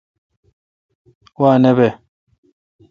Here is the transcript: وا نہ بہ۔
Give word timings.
وا 1.41 1.51
نہ 1.61 1.71
بہ۔ 1.77 1.87